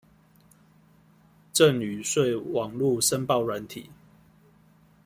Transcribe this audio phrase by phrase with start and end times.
[1.53, 3.91] 贈與稅網路申報軟體